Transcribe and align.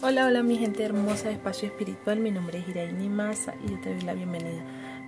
Hola, 0.00 0.26
hola 0.26 0.44
mi 0.44 0.56
gente 0.56 0.84
hermosa 0.84 1.26
de 1.26 1.34
Espacio 1.34 1.66
Espiritual, 1.66 2.20
mi 2.20 2.30
nombre 2.30 2.60
es 2.60 2.68
Iraini 2.68 3.08
Maza 3.08 3.54
y 3.66 3.72
yo 3.72 3.80
te 3.80 3.92
doy 3.92 4.02
la 4.02 4.14
bienvenida 4.14 4.62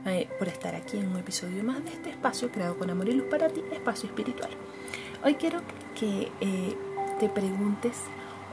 eh, 0.06 0.28
por 0.36 0.48
estar 0.48 0.74
aquí 0.74 0.96
en 0.96 1.06
un 1.06 1.16
episodio 1.16 1.62
más 1.62 1.84
de 1.84 1.90
este 1.90 2.10
espacio 2.10 2.50
creado 2.50 2.76
con 2.76 2.90
amor 2.90 3.08
y 3.08 3.12
luz 3.12 3.28
para 3.30 3.48
ti, 3.48 3.62
Espacio 3.70 4.08
Espiritual. 4.08 4.50
Hoy 5.24 5.36
quiero 5.36 5.60
que 5.94 6.32
eh, 6.40 6.76
te 7.20 7.28
preguntes, 7.28 7.98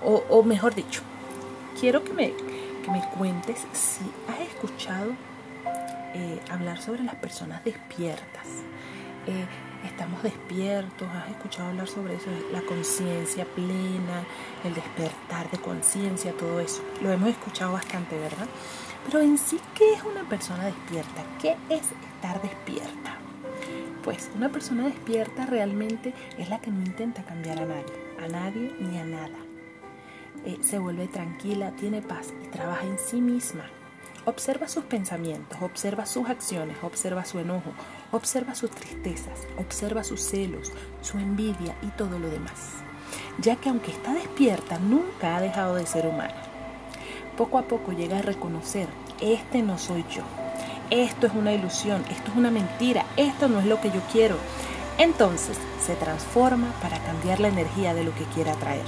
o, 0.04 0.44
mejor 0.44 0.76
dicho, 0.76 1.02
quiero 1.80 2.04
que 2.04 2.14
me, 2.14 2.34
que 2.84 2.92
me 2.92 3.02
cuentes 3.18 3.66
si 3.74 4.06
has 4.32 4.40
escuchado 4.42 5.14
eh, 6.14 6.40
hablar 6.52 6.80
sobre 6.80 7.02
las 7.02 7.16
personas 7.16 7.64
despiertas 7.66 8.46
estamos 9.86 10.24
despiertos, 10.24 11.08
has 11.10 11.30
escuchado 11.30 11.70
hablar 11.70 11.88
sobre 11.88 12.16
eso, 12.16 12.30
la 12.52 12.62
conciencia 12.62 13.46
plena, 13.46 14.24
el 14.64 14.74
despertar 14.74 15.50
de 15.52 15.58
conciencia, 15.58 16.34
todo 16.34 16.60
eso. 16.60 16.82
Lo 17.02 17.12
hemos 17.12 17.30
escuchado 17.30 17.74
bastante, 17.74 18.18
¿verdad? 18.18 18.48
Pero 19.06 19.22
en 19.22 19.38
sí, 19.38 19.60
¿qué 19.76 19.94
es 19.94 20.04
una 20.04 20.28
persona 20.28 20.66
despierta? 20.66 21.24
¿Qué 21.40 21.56
es 21.70 21.84
estar 22.16 22.42
despierta? 22.42 23.18
Pues 24.04 24.30
una 24.36 24.50
persona 24.50 24.86
despierta 24.86 25.46
realmente 25.46 26.14
es 26.38 26.50
la 26.50 26.60
que 26.60 26.72
no 26.72 26.80
intenta 26.80 27.24
cambiar 27.24 27.60
a 27.60 27.66
nadie, 27.66 27.94
a 28.24 28.28
nadie 28.28 28.76
ni 28.80 29.00
a 29.00 29.06
nada. 29.06 29.38
Eh, 30.46 30.58
se 30.62 30.80
vuelve 30.80 31.08
tranquila, 31.08 31.72
tiene 31.72 32.02
paz 32.02 32.34
y 32.44 32.48
trabaja 32.48 32.84
en 32.84 32.98
sí 33.00 33.22
misma. 33.22 33.66
Observa 34.28 34.68
sus 34.68 34.84
pensamientos, 34.84 35.58
observa 35.62 36.06
sus 36.06 36.28
acciones, 36.28 36.76
observa 36.82 37.24
su 37.24 37.40
enojo, 37.40 37.72
observa 38.12 38.56
sus 38.56 38.70
tristezas, 38.70 39.48
observa 39.58 40.04
sus 40.04 40.20
celos, 40.22 40.74
su 41.02 41.18
envidia 41.18 41.78
y 41.82 41.88
todo 41.92 42.20
lo 42.20 42.30
demás, 42.30 42.74
ya 43.40 43.56
que 43.56 43.70
aunque 43.70 43.92
está 43.92 44.14
despierta, 44.14 44.80
nunca 44.80 45.38
ha 45.38 45.40
dejado 45.40 45.76
de 45.76 45.86
ser 45.86 46.08
humana. 46.08 46.36
Poco 47.38 47.58
a 47.58 47.70
poco 47.70 47.94
llega 47.94 48.20
a 48.20 48.22
reconocer, 48.22 48.90
este 49.22 49.62
no 49.62 49.78
soy 49.78 50.04
yo, 50.14 50.24
esto 50.90 51.28
es 51.28 51.34
una 51.34 51.54
ilusión, 51.54 52.04
esto 52.10 52.32
es 52.32 52.38
una 52.38 52.52
mentira, 52.52 53.06
esto 53.16 53.48
no 53.48 53.62
es 53.62 53.66
lo 53.66 53.80
que 53.80 53.92
yo 53.92 54.02
quiero. 54.12 54.36
Entonces 54.98 55.58
se 55.80 55.96
transforma 55.96 56.74
para 56.82 57.00
cambiar 57.00 57.40
la 57.40 57.48
energía 57.48 57.94
de 57.94 58.04
lo 58.04 58.14
que 58.14 58.26
quiere 58.26 58.52
atraer. 58.52 58.84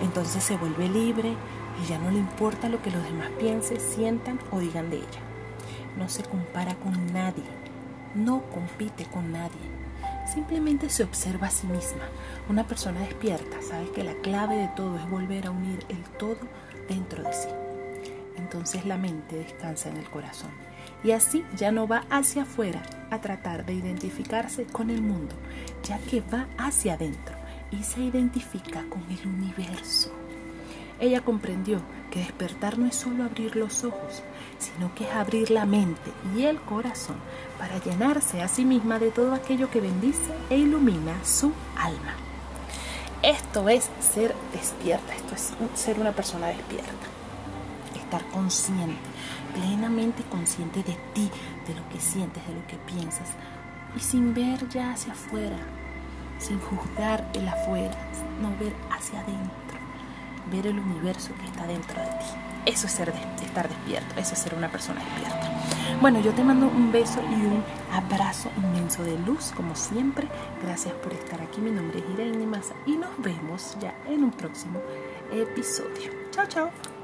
Entonces 0.00 0.42
se 0.42 0.56
vuelve 0.56 0.88
libre, 0.88 1.34
y 1.82 1.86
ya 1.86 1.98
no 1.98 2.10
le 2.10 2.18
importa 2.18 2.68
lo 2.68 2.82
que 2.82 2.90
los 2.90 3.02
demás 3.02 3.30
piensen, 3.38 3.80
sientan 3.80 4.38
o 4.50 4.60
digan 4.60 4.90
de 4.90 4.96
ella. 4.96 5.20
No 5.96 6.08
se 6.08 6.22
compara 6.22 6.74
con 6.76 7.12
nadie, 7.12 7.44
no 8.14 8.42
compite 8.50 9.04
con 9.06 9.32
nadie. 9.32 9.78
Simplemente 10.32 10.90
se 10.90 11.04
observa 11.04 11.46
a 11.46 11.50
sí 11.50 11.66
misma. 11.66 12.04
Una 12.48 12.66
persona 12.66 13.00
despierta 13.00 13.62
sabe 13.62 13.90
que 13.90 14.04
la 14.04 14.14
clave 14.14 14.56
de 14.56 14.68
todo 14.68 14.96
es 14.98 15.08
volver 15.08 15.46
a 15.46 15.50
unir 15.50 15.84
el 15.88 16.02
todo 16.18 16.38
dentro 16.88 17.22
de 17.22 17.32
sí. 17.32 17.48
Entonces 18.36 18.84
la 18.84 18.96
mente 18.96 19.36
descansa 19.36 19.88
en 19.88 19.96
el 19.96 20.08
corazón 20.08 20.50
y 21.04 21.12
así 21.12 21.44
ya 21.56 21.70
no 21.70 21.86
va 21.86 22.04
hacia 22.10 22.42
afuera 22.42 22.82
a 23.10 23.20
tratar 23.20 23.64
de 23.64 23.74
identificarse 23.74 24.64
con 24.64 24.90
el 24.90 25.02
mundo, 25.02 25.34
ya 25.82 25.98
que 25.98 26.20
va 26.20 26.46
hacia 26.58 26.94
adentro 26.94 27.36
y 27.70 27.82
se 27.82 28.00
identifica 28.00 28.84
con 28.88 29.02
el 29.10 29.26
universo. 29.26 30.12
Ella 31.00 31.20
comprendió 31.20 31.80
que 32.10 32.18
despertar 32.20 32.76
no 32.76 32.86
es 32.86 32.96
solo 32.96 33.22
abrir 33.22 33.54
los 33.54 33.84
ojos, 33.84 34.22
sino 34.58 34.92
que 34.94 35.04
es 35.04 35.14
abrir 35.14 35.50
la 35.50 35.64
mente 35.64 36.10
y 36.36 36.44
el 36.44 36.60
corazón 36.60 37.16
para 37.56 37.78
llenarse 37.78 38.42
a 38.42 38.48
sí 38.48 38.64
misma 38.64 38.98
de 38.98 39.12
todo 39.12 39.32
aquello 39.32 39.70
que 39.70 39.80
bendice 39.80 40.32
e 40.50 40.56
ilumina 40.56 41.24
su 41.24 41.52
alma. 41.76 42.14
Esto 43.22 43.68
es 43.68 43.90
ser 44.00 44.34
despierta, 44.52 45.14
esto 45.14 45.34
es 45.34 45.80
ser 45.80 46.00
una 46.00 46.12
persona 46.12 46.48
despierta. 46.48 47.06
Estar 47.94 48.24
consciente, 48.30 48.96
plenamente 49.54 50.24
consciente 50.24 50.82
de 50.82 50.96
ti, 51.14 51.30
de 51.66 51.74
lo 51.74 51.88
que 51.90 52.00
sientes, 52.00 52.44
de 52.46 52.54
lo 52.54 52.66
que 52.66 52.76
piensas, 52.76 53.28
y 53.96 54.00
sin 54.00 54.34
ver 54.34 54.68
ya 54.68 54.92
hacia 54.92 55.12
afuera, 55.12 55.58
sin 56.38 56.58
juzgar 56.60 57.28
el 57.34 57.46
afuera, 57.46 57.96
no 58.40 58.50
ver 58.58 58.74
hacia 58.90 59.20
adentro 59.20 59.67
ver 60.50 60.66
el 60.66 60.78
universo 60.78 61.30
que 61.38 61.46
está 61.46 61.66
dentro 61.66 62.00
de 62.00 62.06
ti. 62.06 62.48
Eso 62.66 62.86
es 62.86 62.98
estar 62.98 63.68
despierto, 63.68 64.14
eso 64.18 64.34
es 64.34 64.38
ser 64.38 64.54
una 64.54 64.70
persona 64.70 65.02
despierta. 65.02 65.48
Bueno, 66.00 66.20
yo 66.20 66.32
te 66.32 66.44
mando 66.44 66.66
un 66.66 66.92
beso 66.92 67.20
y 67.30 67.34
un 67.34 67.64
abrazo 67.92 68.50
inmenso 68.56 69.02
de 69.02 69.18
luz, 69.18 69.52
como 69.56 69.74
siempre. 69.74 70.28
Gracias 70.62 70.94
por 70.94 71.12
estar 71.12 71.40
aquí. 71.40 71.60
Mi 71.60 71.70
nombre 71.70 72.00
es 72.00 72.04
Irene 72.14 72.46
Maza 72.46 72.74
y 72.86 72.96
nos 72.96 73.10
vemos 73.18 73.76
ya 73.80 73.94
en 74.06 74.24
un 74.24 74.30
próximo 74.30 74.80
episodio. 75.32 76.12
Chao, 76.30 76.46
chao. 76.46 76.97